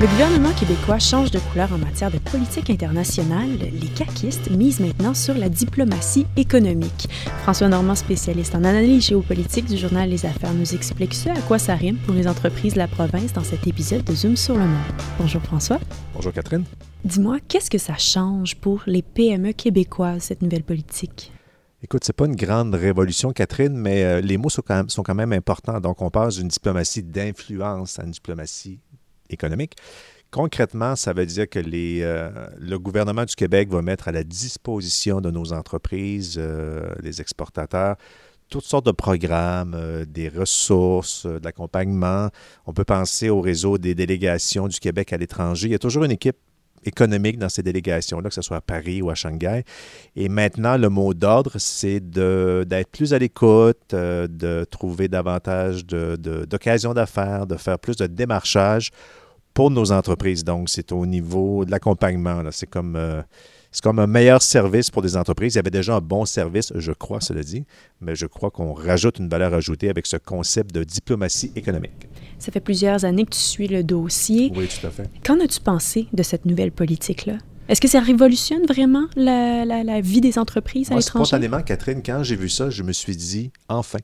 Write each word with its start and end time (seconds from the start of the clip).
Le 0.00 0.06
gouvernement 0.06 0.54
québécois 0.54 0.98
change 0.98 1.30
de 1.30 1.38
couleur 1.38 1.70
en 1.74 1.76
matière 1.76 2.10
de 2.10 2.16
politique 2.16 2.70
internationale. 2.70 3.58
Les 3.60 3.88
caquistes 3.88 4.50
misent 4.50 4.80
maintenant 4.80 5.12
sur 5.12 5.34
la 5.34 5.50
diplomatie 5.50 6.26
économique. 6.38 7.06
François 7.42 7.68
Normand, 7.68 7.94
spécialiste 7.94 8.54
en 8.54 8.64
analyse 8.64 9.08
géopolitique 9.08 9.66
du 9.66 9.76
journal 9.76 10.08
Les 10.08 10.24
Affaires, 10.24 10.54
nous 10.54 10.74
explique 10.74 11.12
ce 11.12 11.28
à 11.28 11.42
quoi 11.42 11.58
ça 11.58 11.74
rime 11.74 11.98
pour 11.98 12.14
les 12.14 12.26
entreprises 12.26 12.72
de 12.72 12.78
la 12.78 12.88
province 12.88 13.34
dans 13.34 13.44
cet 13.44 13.66
épisode 13.66 14.02
de 14.02 14.14
Zoom 14.14 14.38
sur 14.38 14.54
le 14.54 14.60
monde. 14.60 14.80
Bonjour 15.18 15.42
François. 15.42 15.80
Bonjour 16.14 16.32
Catherine. 16.32 16.64
Dis-moi, 17.04 17.36
qu'est-ce 17.46 17.68
que 17.68 17.76
ça 17.76 17.98
change 17.98 18.56
pour 18.56 18.82
les 18.86 19.02
PME 19.02 19.52
québécoises, 19.52 20.22
cette 20.22 20.40
nouvelle 20.40 20.64
politique? 20.64 21.30
Écoute, 21.82 22.04
c'est 22.04 22.16
pas 22.16 22.24
une 22.24 22.36
grande 22.36 22.74
révolution, 22.74 23.32
Catherine, 23.32 23.76
mais 23.76 24.02
euh, 24.04 24.20
les 24.22 24.38
mots 24.38 24.48
sont 24.48 24.62
quand, 24.66 24.76
même, 24.76 24.88
sont 24.88 25.02
quand 25.02 25.14
même 25.14 25.34
importants. 25.34 25.78
Donc, 25.78 26.00
on 26.00 26.08
passe 26.08 26.36
d'une 26.36 26.48
diplomatie 26.48 27.02
d'influence 27.02 27.98
à 27.98 28.04
une 28.04 28.12
diplomatie 28.12 28.78
économique. 29.30 29.74
Concrètement, 30.30 30.94
ça 30.94 31.12
veut 31.12 31.26
dire 31.26 31.48
que 31.48 31.58
euh, 31.58 32.30
le 32.56 32.78
gouvernement 32.78 33.24
du 33.24 33.34
Québec 33.34 33.68
va 33.68 33.82
mettre 33.82 34.06
à 34.06 34.12
la 34.12 34.22
disposition 34.22 35.20
de 35.20 35.30
nos 35.30 35.52
entreprises, 35.52 36.36
euh, 36.38 36.94
les 37.02 37.20
exportateurs, 37.20 37.96
toutes 38.48 38.64
sortes 38.64 38.86
de 38.86 38.92
programmes, 38.92 39.74
euh, 39.74 40.04
des 40.04 40.28
ressources, 40.28 41.26
de 41.26 41.40
l'accompagnement. 41.42 42.28
On 42.66 42.72
peut 42.72 42.84
penser 42.84 43.28
au 43.28 43.40
réseau 43.40 43.76
des 43.76 43.96
délégations 43.96 44.68
du 44.68 44.78
Québec 44.78 45.12
à 45.12 45.16
l'étranger. 45.16 45.66
Il 45.66 45.72
y 45.72 45.74
a 45.74 45.80
toujours 45.80 46.04
une 46.04 46.12
équipe 46.12 46.36
économique 46.84 47.38
dans 47.38 47.48
ces 47.48 47.62
délégations-là, 47.62 48.28
que 48.28 48.34
ce 48.34 48.42
soit 48.42 48.58
à 48.58 48.60
Paris 48.60 49.02
ou 49.02 49.10
à 49.10 49.14
Shanghai. 49.14 49.64
Et 50.16 50.28
maintenant, 50.28 50.76
le 50.76 50.88
mot 50.88 51.14
d'ordre, 51.14 51.52
c'est 51.58 52.00
d'être 52.00 52.90
plus 52.90 53.12
à 53.12 53.18
l'écoute, 53.18 53.94
de 53.94 54.64
trouver 54.70 55.08
davantage 55.08 55.84
d'occasions 55.86 56.94
d'affaires, 56.94 57.46
de 57.46 57.56
faire 57.56 57.78
plus 57.78 57.96
de 57.96 58.06
démarchage 58.06 58.90
pour 59.54 59.70
nos 59.70 59.92
entreprises. 59.92 60.44
Donc, 60.44 60.68
c'est 60.68 60.92
au 60.92 61.06
niveau 61.06 61.64
de 61.64 61.70
l'accompagnement. 61.70 62.42
C'est 62.50 62.68
comme, 62.68 62.96
euh, 62.96 63.22
c'est 63.72 63.82
comme 63.82 63.98
un 63.98 64.06
meilleur 64.06 64.42
service 64.42 64.90
pour 64.90 65.02
des 65.02 65.16
entreprises. 65.16 65.54
Il 65.54 65.56
y 65.56 65.60
avait 65.60 65.70
déjà 65.70 65.96
un 65.96 66.00
bon 66.00 66.24
service, 66.24 66.72
je 66.74 66.92
crois, 66.92 67.20
cela 67.20 67.42
dit, 67.42 67.64
mais 68.00 68.14
je 68.14 68.26
crois 68.26 68.50
qu'on 68.50 68.72
rajoute 68.72 69.18
une 69.18 69.28
valeur 69.28 69.54
ajoutée 69.54 69.88
avec 69.88 70.06
ce 70.06 70.16
concept 70.16 70.74
de 70.74 70.84
diplomatie 70.84 71.52
économique. 71.54 72.08
Ça 72.38 72.50
fait 72.50 72.60
plusieurs 72.60 73.04
années 73.04 73.24
que 73.24 73.30
tu 73.30 73.40
suis 73.40 73.68
le 73.68 73.84
dossier. 73.84 74.52
Oui, 74.56 74.66
tout 74.68 74.86
à 74.86 74.90
fait. 74.90 75.08
Qu'en 75.24 75.38
as-tu 75.40 75.60
pensé 75.60 76.08
de 76.12 76.22
cette 76.22 76.46
nouvelle 76.46 76.72
politique-là? 76.72 77.38
Est-ce 77.68 77.80
que 77.80 77.86
ça 77.86 78.00
révolutionne 78.00 78.66
vraiment 78.66 79.06
la, 79.14 79.64
la, 79.64 80.00
vie 80.00 80.20
des 80.20 80.38
entreprises 80.38 80.90
à 80.90 80.96
l'étranger? 80.96 81.28
Spontanément, 81.28 81.62
Catherine, 81.62 82.02
quand 82.04 82.24
j'ai 82.24 82.34
vu 82.34 82.48
ça, 82.48 82.68
je 82.68 82.82
me 82.82 82.92
suis 82.92 83.14
dit, 83.14 83.52
enfin, 83.68 84.00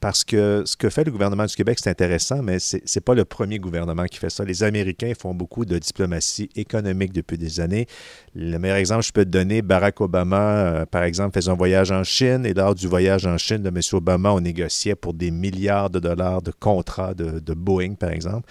parce 0.00 0.24
que 0.24 0.62
ce 0.64 0.76
que 0.76 0.88
fait 0.88 1.04
le 1.04 1.12
gouvernement 1.12 1.44
du 1.44 1.54
Québec, 1.54 1.78
c'est 1.80 1.90
intéressant, 1.90 2.42
mais 2.42 2.58
ce 2.58 2.76
n'est 2.76 3.00
pas 3.04 3.14
le 3.14 3.24
premier 3.24 3.58
gouvernement 3.58 4.06
qui 4.06 4.18
fait 4.18 4.30
ça. 4.30 4.44
Les 4.44 4.62
Américains 4.62 5.12
font 5.18 5.34
beaucoup 5.34 5.64
de 5.64 5.78
diplomatie 5.78 6.48
économique 6.56 7.12
depuis 7.12 7.36
des 7.38 7.60
années. 7.60 7.86
Le 8.34 8.58
meilleur 8.58 8.78
exemple, 8.78 9.04
je 9.04 9.12
peux 9.12 9.24
te 9.24 9.30
donner, 9.30 9.62
Barack 9.62 10.00
Obama, 10.00 10.40
euh, 10.40 10.86
par 10.86 11.02
exemple, 11.02 11.34
faisait 11.34 11.50
un 11.50 11.54
voyage 11.54 11.90
en 11.90 12.04
Chine 12.04 12.46
et 12.46 12.54
lors 12.54 12.74
du 12.74 12.86
voyage 12.88 13.26
en 13.26 13.36
Chine 13.36 13.62
de 13.62 13.68
M. 13.68 13.80
Obama, 13.92 14.32
on 14.32 14.40
négociait 14.40 14.94
pour 14.94 15.14
des 15.14 15.30
milliards 15.30 15.90
de 15.90 15.98
dollars 15.98 16.42
de 16.42 16.52
contrats 16.52 17.14
de 17.14 17.54
Boeing, 17.54 17.94
par 17.94 18.10
exemple. 18.10 18.48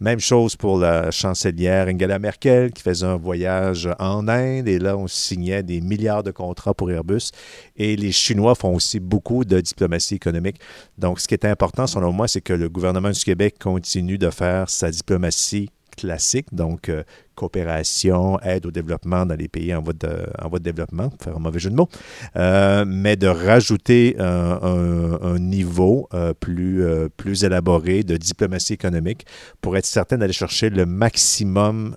Même 0.00 0.20
chose 0.20 0.56
pour 0.56 0.78
la 0.78 1.10
chancelière 1.10 1.86
Angela 1.88 2.18
Merkel 2.18 2.72
qui 2.72 2.82
faisait 2.82 3.06
un 3.06 3.16
voyage 3.16 3.88
en 3.98 4.26
Inde 4.28 4.68
et 4.68 4.78
là, 4.78 4.96
on 4.96 5.06
signait 5.06 5.62
des 5.62 5.80
milliards 5.80 6.22
de 6.22 6.30
contrats 6.30 6.74
pour 6.74 6.90
Airbus. 6.90 7.30
Et 7.76 7.96
les 7.96 8.12
Chinois 8.12 8.54
font 8.54 8.74
aussi 8.74 9.00
beaucoup 9.00 9.44
de 9.44 9.60
diplomatie 9.60 10.14
économique. 10.14 10.58
Donc, 10.98 11.20
ce 11.20 11.28
qui 11.28 11.34
est 11.34 11.44
important, 11.44 11.86
selon 11.86 12.12
moi, 12.12 12.28
c'est 12.28 12.40
que 12.40 12.52
le 12.52 12.68
gouvernement 12.68 13.10
du 13.10 13.20
Québec 13.20 13.56
continue 13.58 14.18
de 14.18 14.30
faire 14.30 14.68
sa 14.68 14.90
diplomatie 14.90 15.70
classique, 15.96 16.46
donc 16.52 16.88
euh, 16.88 17.02
coopération, 17.42 18.38
aide 18.40 18.66
au 18.66 18.70
développement 18.70 19.26
dans 19.26 19.34
les 19.34 19.48
pays 19.48 19.74
en 19.74 19.82
voie 19.82 19.92
de, 19.94 20.58
développement, 20.58 21.08
pour 21.08 21.20
faire 21.20 21.36
un 21.36 21.40
mauvais 21.40 21.58
jeu 21.58 21.70
de 21.70 21.74
mots, 21.74 21.88
euh, 22.36 22.84
mais 22.86 23.16
de 23.16 23.26
rajouter 23.26 24.16
un, 24.18 25.38
niveau 25.38 26.08
euh, 26.14 26.34
plus, 26.34 26.84
plus 27.16 27.42
élaboré 27.42 28.04
de 28.04 28.16
diplomatie 28.16 28.74
économique 28.74 29.26
pour 29.60 29.76
être 29.76 29.86
certain 29.86 30.18
d'aller 30.18 30.32
chercher 30.32 30.70
le 30.70 30.86
maximum 30.86 31.96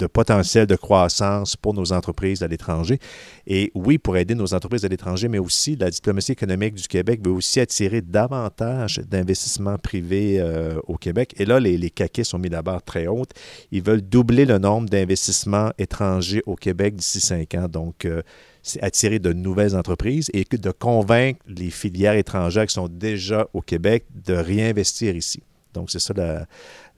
de 0.00 0.06
potentiel 0.06 0.66
de 0.66 0.76
croissance 0.76 1.56
pour 1.56 1.74
nos 1.74 1.92
entreprises 1.92 2.42
à 2.42 2.48
l'étranger. 2.48 2.98
Et 3.46 3.70
oui, 3.74 3.98
pour 3.98 4.16
aider 4.16 4.34
nos 4.34 4.54
entreprises 4.54 4.84
à 4.84 4.88
l'étranger, 4.88 5.28
mais 5.28 5.38
aussi 5.38 5.76
la 5.76 5.90
diplomatie 5.90 6.32
économique 6.32 6.74
du 6.74 6.88
Québec 6.88 7.20
veut 7.24 7.32
aussi 7.32 7.60
attirer 7.60 8.00
davantage 8.00 8.98
d'investissements 8.98 9.78
privés 9.78 10.40
euh, 10.40 10.80
au 10.86 10.96
Québec. 10.96 11.34
Et 11.38 11.44
là, 11.44 11.60
les, 11.60 11.90
caquets 11.90 12.34
ont 12.34 12.38
mis 12.38 12.48
la 12.48 12.62
barre 12.62 12.82
très 12.82 13.06
haute. 13.08 13.30
Ils 13.72 13.82
veulent 13.82 14.02
doubler 14.10 14.44
le 14.44 14.58
nombre 14.58 14.88
d'investissements 14.88 15.70
étrangers 15.78 16.42
au 16.46 16.56
Québec 16.56 16.96
d'ici 16.96 17.20
cinq 17.20 17.54
ans. 17.54 17.68
Donc, 17.68 18.04
euh, 18.04 18.22
c'est 18.62 18.82
attirer 18.82 19.18
de 19.18 19.32
nouvelles 19.32 19.76
entreprises 19.76 20.30
et 20.34 20.44
de 20.44 20.70
convaincre 20.70 21.40
les 21.46 21.70
filières 21.70 22.14
étrangères 22.14 22.66
qui 22.66 22.74
sont 22.74 22.88
déjà 22.88 23.46
au 23.54 23.62
Québec 23.62 24.06
de 24.14 24.34
réinvestir 24.34 25.14
ici. 25.16 25.42
Donc, 25.74 25.90
c'est 25.90 26.00
ça 26.00 26.14
la, 26.16 26.46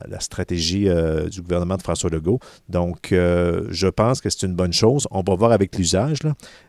la 0.08 0.20
stratégie 0.20 0.88
euh, 0.88 1.28
du 1.28 1.42
gouvernement 1.42 1.76
de 1.76 1.82
François 1.82 2.10
Legault. 2.10 2.40
Donc, 2.68 3.12
euh, 3.12 3.66
je 3.70 3.88
pense 3.88 4.20
que 4.20 4.30
c'est 4.30 4.46
une 4.46 4.54
bonne 4.54 4.72
chose. 4.72 5.06
On 5.10 5.22
va 5.22 5.34
voir 5.34 5.52
avec 5.52 5.76
l'usage, 5.76 6.18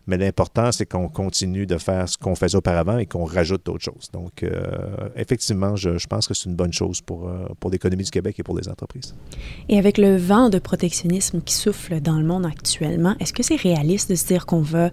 mais 0.08 0.18
l'important, 0.18 0.72
c'est 0.72 0.86
qu'on 0.86 1.10
continue 1.10 1.66
de 1.66 1.78
faire 1.78 2.08
ce 2.08 2.18
qu'on 2.18 2.36
faisait 2.36 2.58
auparavant 2.58 2.98
et 2.98 3.06
qu'on 3.06 3.26
rajoute 3.26 3.66
d'autres 3.66 3.84
choses. 3.84 4.10
Donc, 4.12 4.44
euh, 4.44 5.10
effectivement, 5.16 5.76
je, 5.76 5.98
je, 5.98 6.08
pense 6.08 6.28
que 6.28 6.34
c'est 6.34 6.50
une 6.50 6.56
bonne 6.56 6.74
chose 6.74 7.02
pour, 7.02 7.32
pour 7.60 7.72
l'économie 7.72 8.04
du 8.04 8.12
Québec 8.12 8.36
et 8.40 8.44
pour 8.44 8.58
les 8.58 8.68
entreprises. 8.70 9.16
Et 9.70 9.78
avec 9.78 9.98
le 9.98 10.18
vent 10.18 10.50
de 10.50 10.60
protectionnisme 10.60 11.42
qui 11.42 11.54
souffle 11.54 12.00
dans 12.02 12.20
le 12.20 12.26
monde 12.26 12.46
actuellement, 12.46 13.16
est-ce 13.20 13.34
que 13.34 13.44
c'est 13.44 13.56
réaliste 13.56 14.10
de 14.10 14.16
se 14.16 14.28
dire 14.28 14.46
qu'on 14.46 14.62
va 14.62 14.92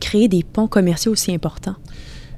créer 0.00 0.28
des 0.28 0.42
ponts 0.42 0.68
commerciaux 0.68 1.12
aussi 1.12 1.32
importants? 1.32 1.76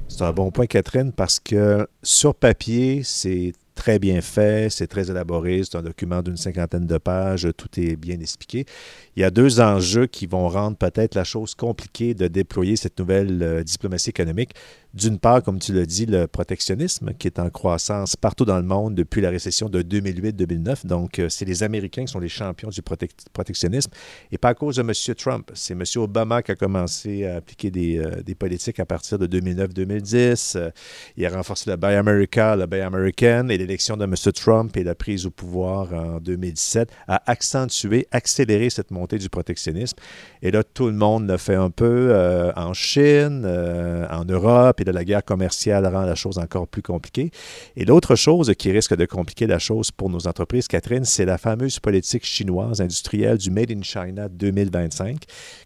C'est 0.07 0.23
un 0.23 0.33
bon 0.33 0.51
point, 0.51 0.67
Catherine, 0.67 1.11
parce 1.11 1.39
que 1.39 1.87
sur 2.03 2.35
papier, 2.35 3.01
c'est 3.03 3.53
très 3.81 3.97
bien 3.97 4.21
fait, 4.21 4.69
c'est 4.69 4.85
très 4.85 5.09
élaboré, 5.09 5.63
c'est 5.63 5.75
un 5.75 5.81
document 5.81 6.21
d'une 6.21 6.37
cinquantaine 6.37 6.85
de 6.85 6.99
pages, 6.99 7.47
tout 7.57 7.79
est 7.79 7.95
bien 7.95 8.19
expliqué. 8.19 8.67
Il 9.15 9.21
y 9.21 9.23
a 9.23 9.31
deux 9.31 9.59
enjeux 9.59 10.05
qui 10.05 10.27
vont 10.27 10.47
rendre 10.49 10.77
peut-être 10.77 11.15
la 11.15 11.23
chose 11.23 11.55
compliquée 11.55 12.13
de 12.13 12.27
déployer 12.27 12.75
cette 12.75 12.99
nouvelle 12.99 13.41
euh, 13.41 13.63
diplomatie 13.63 14.11
économique. 14.11 14.53
D'une 14.93 15.19
part, 15.19 15.41
comme 15.41 15.57
tu 15.57 15.71
l'as 15.71 15.85
dit, 15.85 16.05
le 16.05 16.27
protectionnisme 16.27 17.13
qui 17.17 17.27
est 17.27 17.39
en 17.39 17.49
croissance 17.49 18.17
partout 18.17 18.43
dans 18.43 18.57
le 18.57 18.65
monde 18.65 18.93
depuis 18.93 19.21
la 19.21 19.29
récession 19.29 19.69
de 19.69 19.81
2008-2009. 19.81 20.85
Donc, 20.85 21.17
euh, 21.17 21.29
c'est 21.29 21.45
les 21.45 21.63
Américains 21.63 22.03
qui 22.03 22.11
sont 22.11 22.19
les 22.19 22.27
champions 22.27 22.67
du 22.67 22.81
protectionnisme 22.81 23.89
et 24.33 24.37
pas 24.37 24.49
à 24.49 24.53
cause 24.53 24.75
de 24.75 24.81
M. 24.81 24.91
Trump. 25.15 25.49
C'est 25.53 25.73
M. 25.73 25.83
Obama 25.95 26.41
qui 26.41 26.51
a 26.51 26.55
commencé 26.55 27.25
à 27.25 27.37
appliquer 27.37 27.71
des, 27.71 27.99
euh, 27.99 28.21
des 28.21 28.35
politiques 28.35 28.81
à 28.81 28.85
partir 28.85 29.17
de 29.17 29.27
2009-2010. 29.27 30.57
Euh, 30.57 30.71
il 31.15 31.25
a 31.25 31.29
renforcé 31.29 31.69
le 31.69 31.77
Buy 31.77 31.95
America, 31.95 32.57
le 32.57 32.65
Buy 32.65 32.81
American 32.81 33.47
et 33.47 33.57
l'élection 33.71 33.95
de 33.95 34.03
M. 34.03 34.13
Trump 34.33 34.75
et 34.75 34.83
la 34.83 34.95
prise 34.95 35.25
au 35.25 35.31
pouvoir 35.31 35.93
en 35.93 36.19
2017 36.19 36.89
a 37.07 37.21
accentué, 37.25 38.05
accéléré 38.11 38.69
cette 38.69 38.91
montée 38.91 39.17
du 39.17 39.29
protectionnisme. 39.29 39.97
Et 40.41 40.51
là, 40.51 40.61
tout 40.61 40.87
le 40.87 40.93
monde 40.93 41.29
le 41.29 41.37
fait 41.37 41.55
un 41.55 41.69
peu 41.69 42.13
en 42.57 42.73
Chine, 42.73 43.45
en 43.45 44.25
Europe 44.25 44.81
et 44.81 44.83
de 44.83 44.91
la 44.91 45.05
guerre 45.05 45.23
commerciale 45.23 45.87
rend 45.87 46.01
la 46.01 46.15
chose 46.15 46.37
encore 46.37 46.67
plus 46.67 46.81
compliquée. 46.81 47.31
Et 47.77 47.85
l'autre 47.85 48.15
chose 48.15 48.53
qui 48.57 48.71
risque 48.71 48.95
de 48.95 49.05
compliquer 49.05 49.47
la 49.47 49.59
chose 49.59 49.89
pour 49.91 50.09
nos 50.09 50.27
entreprises, 50.27 50.67
Catherine, 50.67 51.05
c'est 51.05 51.25
la 51.25 51.37
fameuse 51.37 51.79
politique 51.79 52.25
chinoise 52.25 52.81
industrielle 52.81 53.37
du 53.37 53.51
Made 53.51 53.71
in 53.71 53.83
China 53.83 54.27
2025, 54.27 55.23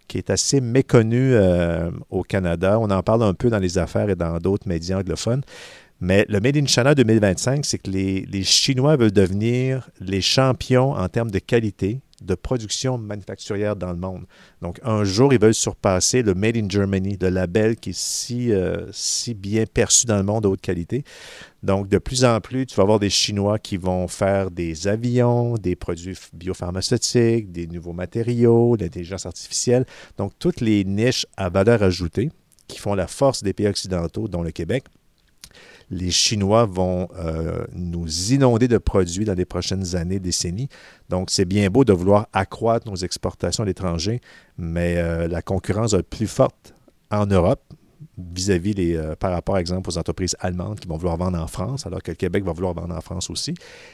qui 0.07 0.17
est 0.19 0.29
assez 0.29 0.61
méconnue 0.61 1.33
euh, 1.33 1.89
au 2.09 2.21
Canada. 2.21 2.77
On 2.79 2.91
en 2.91 3.01
parle 3.01 3.23
un 3.23 3.33
peu 3.33 3.49
dans 3.49 3.59
les 3.59 3.77
affaires 3.77 4.09
et 4.09 4.15
dans 4.15 4.37
d'autres 4.37 4.67
médias 4.67 4.99
anglophones. 4.99 5.41
Mais 6.01 6.25
le 6.27 6.39
Made 6.41 6.57
in 6.57 6.65
China 6.65 6.93
2025, 6.93 7.65
c'est 7.65 7.77
que 7.77 7.89
les, 7.89 8.25
les, 8.25 8.43
Chinois 8.43 8.97
veulent 8.97 9.11
devenir 9.11 9.89
les 9.99 10.21
champions 10.21 10.91
en 10.91 11.07
termes 11.07 11.31
de 11.31 11.39
qualité 11.39 12.01
de 12.21 12.35
production 12.35 12.97
manufacturière 12.97 13.75
dans 13.75 13.91
le 13.91 13.97
monde. 13.97 14.25
Donc, 14.61 14.79
un 14.83 15.03
jour, 15.03 15.33
ils 15.33 15.39
veulent 15.39 15.53
surpasser 15.53 16.21
le 16.21 16.33
Made 16.33 16.57
in 16.57 16.69
Germany, 16.69 17.17
le 17.19 17.29
label 17.29 17.75
qui 17.75 17.91
est 17.91 17.97
si, 17.97 18.51
euh, 18.51 18.87
si 18.91 19.33
bien 19.33 19.65
perçu 19.65 20.05
dans 20.05 20.17
le 20.17 20.23
monde 20.23 20.43
de 20.43 20.47
haute 20.47 20.61
qualité. 20.61 21.03
Donc, 21.63 21.87
de 21.87 21.97
plus 21.97 22.25
en 22.25 22.39
plus, 22.39 22.65
tu 22.65 22.75
vas 22.75 22.83
avoir 22.83 22.99
des 22.99 23.09
Chinois 23.09 23.59
qui 23.59 23.77
vont 23.77 24.07
faire 24.07 24.51
des 24.51 24.87
avions, 24.87 25.55
des 25.55 25.75
produits 25.75 26.17
biopharmaceutiques, 26.33 27.51
des 27.51 27.67
nouveaux 27.67 27.93
matériaux, 27.93 28.75
l'intelligence 28.79 29.25
artificielle. 29.25 29.85
Donc, 30.17 30.33
toutes 30.39 30.61
les 30.61 30.83
niches 30.83 31.25
à 31.37 31.49
valeur 31.49 31.83
ajoutée 31.83 32.31
qui 32.67 32.79
font 32.79 32.95
la 32.95 33.07
force 33.07 33.43
des 33.43 33.53
pays 33.53 33.67
occidentaux, 33.67 34.27
dont 34.27 34.41
le 34.41 34.51
Québec 34.51 34.85
les 35.89 36.11
Chinois 36.11 36.65
vont 36.65 37.07
euh, 37.17 37.65
nous 37.73 38.33
inonder 38.33 38.67
de 38.67 38.77
produits 38.77 39.25
dans 39.25 39.33
les 39.33 39.45
prochaines 39.45 39.95
années, 39.95 40.19
décennies. 40.19 40.69
Donc, 41.09 41.29
c'est 41.29 41.45
bien 41.45 41.69
beau 41.69 41.83
de 41.83 41.93
vouloir 41.93 42.27
accroître 42.33 42.89
nos 42.89 42.95
exportations 42.95 43.63
à 43.63 43.65
l'étranger, 43.65 44.21
mais 44.57 44.97
euh, 44.97 45.27
la 45.27 45.41
concurrence 45.41 45.93
être 45.93 46.09
plus 46.09 46.27
forte 46.27 46.73
en 47.11 47.25
Europe 47.25 47.61
vis-à-vis 48.17 48.73
euh, 48.77 49.15
par 49.15 49.31
rapport, 49.31 49.55
par 49.55 49.57
exemple, 49.57 49.89
aux 49.89 49.97
entreprises 49.97 50.35
allemandes 50.39 50.79
qui 50.79 50.87
vont 50.87 50.97
vouloir 50.97 51.17
vendre 51.17 51.39
en 51.39 51.47
France, 51.47 51.85
alors 51.85 52.01
que 52.01 52.11
le 52.11 52.15
Québec 52.15 52.43
va 52.43 52.53
vouloir 52.53 52.73
vendre 52.73 52.95
en 52.95 53.01
France 53.01 53.29
aussi. 53.29 53.53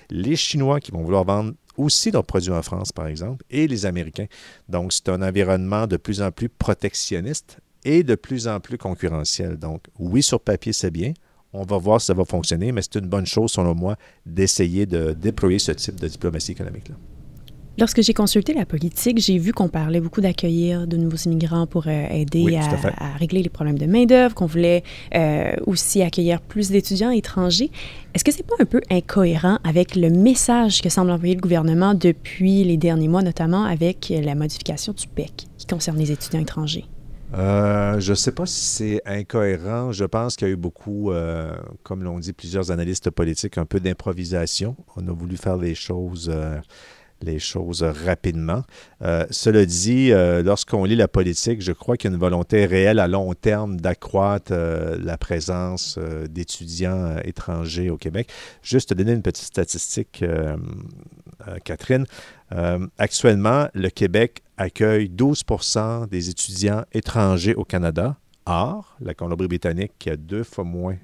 Les 0.10 0.36
Chinois 0.36 0.80
qui 0.80 0.92
vont 0.92 1.04
vouloir 1.04 1.24
vendre 1.24 1.54
aussi 1.78 2.12
donc 2.12 2.26
produits 2.26 2.52
en 2.52 2.62
France, 2.62 2.92
par 2.92 3.08
exemple, 3.08 3.44
et 3.50 3.68
les 3.68 3.86
Américains. 3.86 4.28
Donc, 4.70 4.94
c'est 4.94 5.10
un 5.10 5.22
environnement 5.22 5.88
de 5.88 5.98
plus 5.98 6.22
en 6.22 6.32
plus 6.32 6.50
protectionniste 6.50 7.60
et 7.84 8.04
de 8.04 8.16
plus 8.16 8.48
en 8.48 8.60
plus 8.60 8.78
concurrentiel. 8.78 9.58
Donc, 9.58 9.84
oui, 9.98 10.22
sur 10.22 10.40
papier, 10.40 10.74
c'est 10.74 10.92
bien. 10.92 11.14
On 11.54 11.64
va 11.64 11.78
voir 11.78 12.00
si 12.00 12.08
ça 12.08 12.14
va 12.14 12.26
fonctionner, 12.26 12.72
mais 12.72 12.82
c'est 12.82 12.96
une 12.96 13.08
bonne 13.08 13.26
chose, 13.26 13.52
selon 13.52 13.76
moi, 13.76 13.98
d'essayer 14.26 14.86
de 14.86 15.14
déployer 15.14 15.60
ce 15.60 15.74
type 15.74 16.00
de 16.00 16.08
diplomatie 16.08 16.52
économique-là. 16.54 16.96
Lorsque 17.78 18.02
j'ai 18.02 18.14
consulté 18.14 18.54
la 18.54 18.66
politique, 18.66 19.18
j'ai 19.20 19.38
vu 19.38 19.54
qu'on 19.54 19.70
parlait 19.70 20.02
beaucoup 20.02 20.20
d'accueillir 20.20 20.88
de 20.88 20.98
nouveaux 20.98 21.18
immigrants 21.18 21.68
pour 21.68 21.88
euh, 21.88 22.08
aider 22.10 22.58
à, 22.58 23.18
régler 23.18 23.42
les 23.42 23.50
problèmes 23.50 23.80
de 23.80 23.86
main-d'œuvre, 23.86 24.36
qu'on 24.36 24.46
voulait 24.46 24.84
euh, 25.16 25.54
aussi 25.66 26.02
accueillir 26.02 26.42
plus 26.42 26.70
d'étudiants 26.70 27.12
étrangers. 27.12 27.72
Est-ce 28.14 28.26
que 28.26 28.32
c'est 28.32 28.46
pas 28.46 28.56
un 28.60 28.66
peu 28.66 28.82
incohérent 28.92 29.58
avec 29.64 29.96
le 29.96 30.10
message 30.10 30.82
que 30.82 30.90
semble 30.90 31.12
envoyer 31.12 31.34
le 31.34 31.42
gouvernement 31.42 31.94
depuis 31.94 32.66
les 32.66 32.76
derniers 32.76 33.08
mois, 33.08 33.24
notamment 33.24 33.64
avec 33.64 34.12
la 34.16 34.36
modification 34.36 34.94
du 34.94 35.08
PEC 35.08 35.48
qui 35.58 35.66
concerne 35.66 35.98
les 35.98 36.12
étudiants 36.12 36.42
étrangers? 36.42 36.86
Euh, 37.34 38.00
je 38.00 38.12
ne 38.12 38.16
sais 38.16 38.32
pas 38.32 38.46
si 38.46 38.66
c'est 38.66 39.02
incohérent. 39.06 39.92
Je 39.92 40.06
pense 40.06 40.36
qu'il 40.36 40.48
y 40.48 40.52
a 40.52 40.54
eu 40.54 40.58
beaucoup, 40.58 41.12
comme 41.84 42.04
l'ont 42.04 42.20
dit 42.20 42.34
plusieurs 42.34 42.72
analystes 42.72 43.10
politiques, 43.10 43.58
un 43.58 43.66
peu 43.66 43.80
d'improvisation. 43.80 44.76
On 44.96 45.08
a 45.08 45.12
voulu 45.12 45.38
faire 45.38 45.58
les 45.58 45.76
choses 45.76 46.32
les 47.24 47.40
choses 47.40 47.84
rapidement. 47.84 48.64
Euh, 49.02 49.26
cela 49.30 49.66
dit, 49.66 50.12
euh, 50.12 50.44
lorsqu'on 50.44 50.84
lit 50.86 50.96
la 50.96 51.08
politique, 51.08 51.62
je 51.62 51.72
crois 51.72 51.98
qu'il 51.98 52.10
y 52.10 52.14
a 52.14 52.16
une 52.16 52.20
volonté 52.20 52.66
réelle 52.66 53.00
à 53.00 53.08
long 53.08 53.34
terme 53.34 53.80
d'accroître 53.80 54.52
euh, 54.52 54.98
la 55.02 55.18
présence 55.18 56.00
d'étudiants 56.30 57.18
étrangers 57.24 57.90
au 57.90 57.98
Québec. 57.98 58.30
Juste 58.62 58.90
te 58.90 58.94
donner 58.94 59.14
une 59.14 59.22
petite 59.22 59.46
statistique, 59.46 60.24
Catherine. 61.64 62.06
actuellement, 62.98 63.68
le 63.74 63.90
Québec 63.90 64.44
accueille 64.58 65.10
12 65.10 65.44
des 66.10 66.30
étudiants 66.30 66.84
étrangers 66.92 67.56
au 67.56 67.64
Canada. 67.64 68.18
Or, 68.46 68.96
la 69.00 69.14
Colombie-Britannique, 69.14 69.94
qui 70.00 70.10
a 70.10 70.18
deux 70.18 70.44
fois 70.44 70.64
moins 70.64 70.98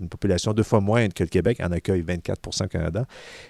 une 0.00 0.08
population 0.08 0.52
deux 0.52 0.62
fois 0.62 0.80
moins 0.80 1.08
que 1.08 1.22
le 1.22 1.28
Québec 1.28 1.60
en 1.62 1.72
accueille 1.72 2.02
24% 2.02 2.64
au 2.64 2.68
Canada. 2.68 3.06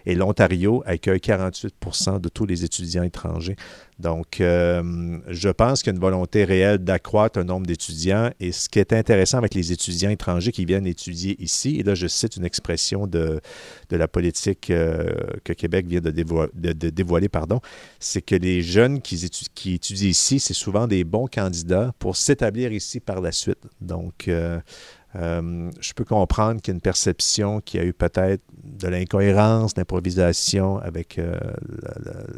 Et 0.07 0.15
l'Ontario 0.15 0.83
accueille 0.87 1.19
48% 1.19 2.21
de 2.21 2.29
tous 2.29 2.47
les 2.47 2.65
étudiants 2.65 3.03
étrangers. 3.03 3.57
Donc, 3.99 4.41
euh, 4.41 5.19
je 5.29 5.49
pense 5.49 5.83
qu'il 5.83 5.93
y 5.93 5.95
a 5.95 5.97
une 5.97 6.01
volonté 6.01 6.45
réelle 6.45 6.79
d'accroître 6.79 7.39
le 7.39 7.45
nombre 7.45 7.67
d'étudiants. 7.67 8.31
Et 8.41 8.51
ce 8.51 8.69
qui 8.69 8.81
est 8.81 8.93
intéressant 8.93 9.39
avec 9.39 9.55
les 9.55 9.73
étudiants 9.73 10.11
étrangers 10.11 10.53
qui 10.53 10.65
viennent 10.65 10.87
étudier 10.87 11.41
ici, 11.43 11.77
et 11.79 11.83
là, 11.83 11.95
je 11.95 12.07
cite 12.09 12.37
une 12.37 12.45
expression 12.45 13.07
de, 13.07 13.41
de 13.91 13.97
la 13.97 14.09
politique 14.09 14.71
euh, 14.71 15.13
que 15.45 15.53
Québec 15.53 15.87
vient 15.87 16.01
de, 16.01 16.11
dévoiler, 16.91 17.29
pardon, 17.29 17.61
c'est 18.01 18.23
que 18.23 18.35
les 18.35 18.63
jeunes 18.63 19.01
qui, 19.01 19.31
qui 19.55 19.75
étudient 19.75 20.09
ici, 20.09 20.41
c'est 20.41 20.55
souvent 20.55 20.87
des 20.89 21.05
bons 21.05 21.27
candidats 21.27 21.93
pour 21.99 22.17
s'établir 22.17 22.73
ici 22.73 22.99
par 23.01 23.21
la 23.21 23.33
suite. 23.33 23.59
Donc, 23.81 24.29
euh, 24.29 24.61
euh, 25.17 25.71
je 25.81 25.93
peux 25.93 26.05
comprendre 26.05 26.61
qu'il 26.61 26.73
y 26.73 26.75
a 26.75 26.77
une 26.77 26.81
perception 26.81 27.61
qui 27.61 27.79
a 27.79 27.85
eu 27.85 27.93
peut-être 27.93 28.43
de 28.65 28.89
l'incohérence, 28.89 29.75
d'improvisation 29.75 30.79
avec 30.79 31.19
euh, 31.19 31.39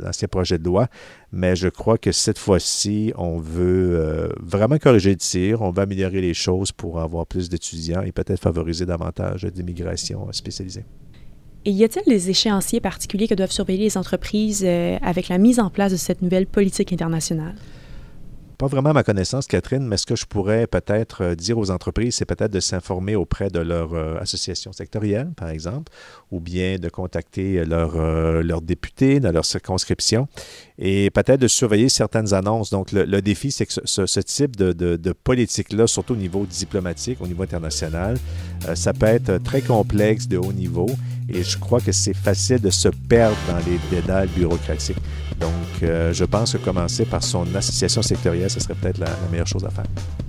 l'ancien 0.02 0.28
projet 0.28 0.58
de 0.58 0.64
loi, 0.64 0.88
mais 1.32 1.56
je 1.56 1.68
crois 1.68 1.96
que 1.96 2.12
cette 2.12 2.38
fois-ci, 2.38 3.12
on 3.16 3.38
veut 3.38 3.98
euh, 3.98 4.28
vraiment 4.40 4.78
corriger 4.78 5.10
le 5.10 5.16
tir, 5.16 5.62
on 5.62 5.70
veut 5.70 5.82
améliorer 5.82 6.20
les 6.20 6.34
choses 6.34 6.72
pour 6.72 7.00
avoir 7.00 7.26
plus 7.26 7.48
d'étudiants 7.48 8.02
et 8.02 8.12
peut-être 8.12 8.40
favoriser 8.40 8.84
davantage 8.84 9.44
d'immigration 9.44 10.30
spécialisée. 10.32 10.84
Et 11.64 11.70
y 11.70 11.82
a-t-il 11.82 12.04
des 12.08 12.30
échéanciers 12.30 12.80
particuliers 12.80 13.26
que 13.26 13.34
doivent 13.34 13.50
surveiller 13.50 13.84
les 13.84 13.96
entreprises 13.96 14.64
avec 15.02 15.28
la 15.28 15.38
mise 15.38 15.58
en 15.58 15.68
place 15.68 15.90
de 15.90 15.96
cette 15.96 16.22
nouvelle 16.22 16.46
politique 16.46 16.92
internationale? 16.92 17.56
Pas 18.58 18.68
vraiment 18.68 18.90
à 18.90 18.92
ma 18.94 19.02
connaissance, 19.02 19.46
Catherine, 19.46 19.86
mais 19.86 19.98
ce 19.98 20.06
que 20.06 20.16
je 20.16 20.24
pourrais 20.24 20.66
peut-être 20.66 21.22
euh, 21.22 21.34
dire 21.34 21.58
aux 21.58 21.70
entreprises, 21.70 22.14
c'est 22.14 22.24
peut-être 22.24 22.52
de 22.52 22.60
s'informer 22.60 23.14
auprès 23.14 23.50
de 23.50 23.58
leur 23.58 23.92
euh, 23.92 24.16
association 24.18 24.72
sectorielle, 24.72 25.30
par 25.36 25.50
exemple, 25.50 25.92
ou 26.30 26.40
bien 26.40 26.78
de 26.78 26.88
contacter 26.88 27.66
leurs 27.66 27.96
euh, 27.96 28.42
leur 28.42 28.62
députés 28.62 29.20
dans 29.20 29.30
leur 29.30 29.44
circonscription 29.44 30.26
et 30.78 31.10
peut-être 31.10 31.40
de 31.40 31.48
surveiller 31.48 31.90
certaines 31.90 32.32
annonces. 32.32 32.70
Donc, 32.70 32.92
le, 32.92 33.20
défi, 33.20 33.50
c'est 33.50 33.66
que 33.66 33.72
ce, 33.84 34.20
type 34.20 34.56
de, 34.56 34.72
de, 34.72 35.12
politique-là, 35.12 35.86
surtout 35.86 36.14
au 36.14 36.16
niveau 36.16 36.46
diplomatique, 36.46 37.20
au 37.20 37.26
niveau 37.26 37.42
international, 37.42 38.16
ça 38.74 38.92
peut 38.92 39.06
être 39.06 39.38
très 39.42 39.60
complexe 39.60 40.28
de 40.28 40.36
haut 40.38 40.52
niveau 40.52 40.86
et 41.28 41.42
je 41.42 41.58
crois 41.58 41.80
que 41.80 41.92
c'est 41.92 42.14
facile 42.14 42.60
de 42.60 42.70
se 42.70 42.88
perdre 42.88 43.36
dans 43.48 43.58
les 43.58 43.78
dédales 43.90 44.28
bureaucratiques. 44.28 44.98
Donc, 45.40 45.50
je 45.80 46.24
pense 46.24 46.52
que 46.52 46.58
commencer 46.58 47.04
par 47.04 47.22
son 47.22 47.46
association 47.54 48.02
sectorielle, 48.02 48.45
ce 48.48 48.60
serait 48.60 48.74
peut-être 48.74 48.98
la, 48.98 49.08
meilleure 49.30 49.46
chose 49.46 49.64
à 49.64 49.70
faire. 49.70 49.84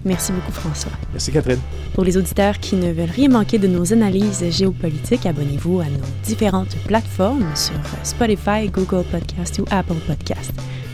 Merci 0.05 0.31
beaucoup, 0.31 0.51
François. 0.51 0.91
Merci, 1.11 1.31
Catherine. 1.31 1.59
Pour 1.93 2.03
les 2.03 2.17
auditeurs 2.17 2.59
qui 2.59 2.75
ne 2.75 2.91
veulent 2.91 3.09
rien 3.09 3.29
manquer 3.29 3.57
de 3.57 3.67
nos 3.67 3.93
analyses 3.93 4.43
géopolitiques, 4.49 5.25
abonnez-vous 5.25 5.79
à 5.79 5.85
nos 5.85 6.05
différentes 6.23 6.75
plateformes 6.87 7.45
sur 7.55 7.75
Spotify, 8.03 8.69
Google 8.71 9.03
Podcast 9.11 9.59
ou 9.59 9.65
Apple 9.69 9.99
Podcast. 10.07 10.51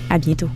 À 0.10 0.18
bientôt. 0.18 0.50